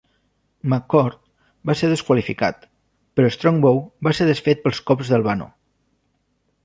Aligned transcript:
McCord 0.71 1.19
va 1.69 1.75
ser 1.81 1.89
desqualificat, 1.91 2.65
però 3.19 3.29
Strongbow 3.37 3.79
va 4.09 4.15
ser 4.21 4.31
desfet 4.31 4.65
pels 4.65 4.81
cops 4.89 5.13
d'Albano. 5.13 5.51